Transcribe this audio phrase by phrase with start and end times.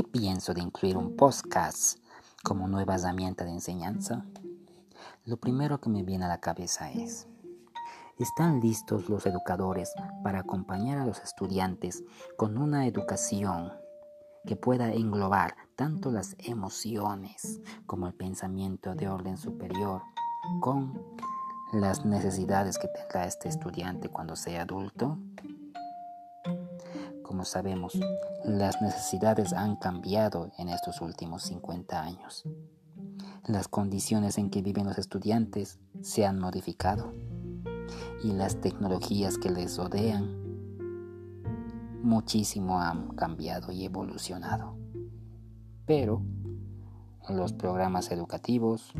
[0.00, 1.98] qué pienso de incluir un podcast
[2.42, 4.24] como nueva herramienta de enseñanza?
[5.26, 7.28] Lo primero que me viene a la cabeza es,
[8.18, 9.92] ¿están listos los educadores
[10.24, 12.02] para acompañar a los estudiantes
[12.38, 13.74] con una educación
[14.46, 20.00] que pueda englobar tanto las emociones como el pensamiento de orden superior
[20.60, 20.98] con
[21.74, 25.18] las necesidades que tendrá este estudiante cuando sea adulto?
[27.30, 27.96] Como sabemos,
[28.44, 32.42] las necesidades han cambiado en estos últimos 50 años.
[33.46, 37.14] Las condiciones en que viven los estudiantes se han modificado
[38.24, 40.28] y las tecnologías que les rodean
[42.02, 44.76] muchísimo han cambiado y evolucionado.
[45.86, 46.22] Pero
[47.28, 48.92] los programas educativos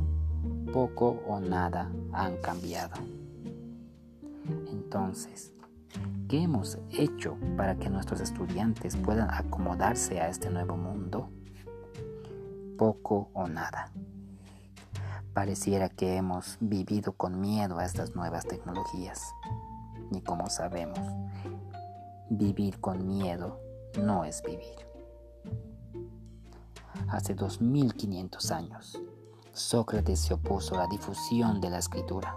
[0.72, 2.94] poco o nada han cambiado.
[4.68, 5.52] Entonces,
[6.30, 11.28] ¿qué hemos hecho para que nuestros estudiantes puedan acomodarse a este nuevo mundo?
[12.78, 13.90] Poco o nada.
[15.34, 19.34] Pareciera que hemos vivido con miedo a estas nuevas tecnologías.
[20.12, 21.00] Y como sabemos,
[22.28, 23.58] vivir con miedo
[24.00, 24.86] no es vivir.
[27.08, 29.02] Hace 2500 años,
[29.52, 32.36] Sócrates se opuso a la difusión de la escritura,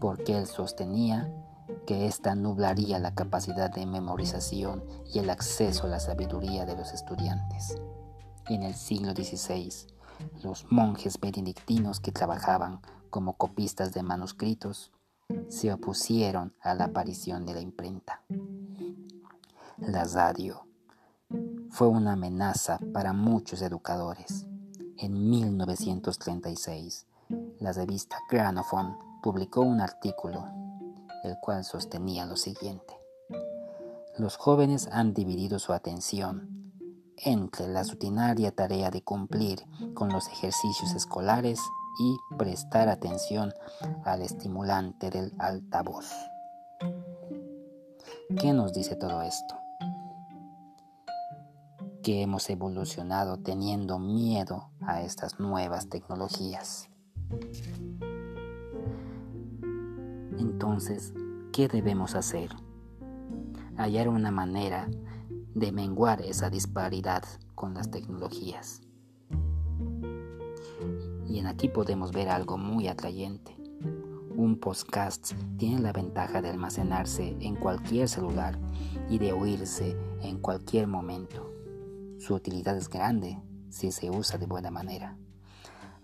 [0.00, 1.30] porque él sostenía
[1.86, 6.92] que ésta nublaría la capacidad de memorización y el acceso a la sabiduría de los
[6.92, 7.80] estudiantes.
[8.48, 9.72] En el siglo XVI,
[10.42, 14.92] los monjes benedictinos que trabajaban como copistas de manuscritos
[15.48, 18.22] se opusieron a la aparición de la imprenta.
[19.78, 20.66] La radio
[21.70, 24.46] fue una amenaza para muchos educadores
[24.98, 27.06] en 1936,
[27.58, 30.46] la revista Gramophone publicó un artículo,
[31.24, 32.94] el cual sostenía lo siguiente.
[34.16, 36.72] Los jóvenes han dividido su atención
[37.16, 39.64] entre la rutinaria tarea de cumplir
[39.94, 41.60] con los ejercicios escolares
[41.98, 43.52] y prestar atención
[44.04, 46.12] al estimulante del altavoz.
[48.38, 49.56] ¿Qué nos dice todo esto?
[52.04, 56.90] que hemos evolucionado teniendo miedo a estas nuevas tecnologías.
[60.38, 61.12] Entonces,
[61.52, 62.50] ¿qué debemos hacer?
[63.76, 64.88] Hallar una manera
[65.54, 67.22] de menguar esa disparidad
[67.54, 68.82] con las tecnologías.
[71.26, 73.56] Y en aquí podemos ver algo muy atrayente.
[74.36, 78.58] Un podcast tiene la ventaja de almacenarse en cualquier celular
[79.08, 81.52] y de oírse en cualquier momento.
[82.18, 83.40] Su utilidad es grande
[83.70, 85.16] si se usa de buena manera.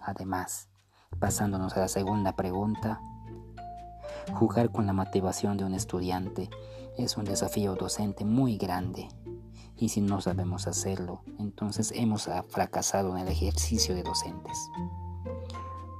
[0.00, 0.68] Además,
[1.18, 3.00] pasándonos a la segunda pregunta,
[4.40, 6.48] jugar con la motivación de un estudiante
[6.96, 9.06] es un desafío docente muy grande
[9.76, 14.70] y si no sabemos hacerlo, entonces hemos fracasado en el ejercicio de docentes.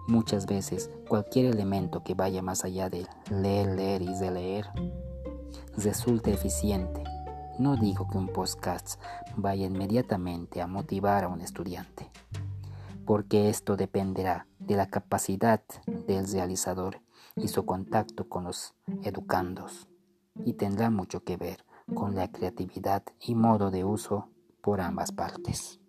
[0.08, 4.66] Muchas veces cualquier elemento que vaya más allá de leer, leer y de leer
[5.76, 7.04] resulta eficiente
[7.58, 8.98] no digo que un podcast
[9.36, 12.10] vaya inmediatamente a motivar a un estudiante,
[13.04, 15.64] porque esto dependerá de la capacidad
[16.06, 17.00] del realizador
[17.34, 18.72] y su contacto con los
[19.02, 19.88] educandos,
[20.44, 24.28] y tendrá mucho que ver con la creatividad y modo de uso
[24.62, 25.79] por ambas partes.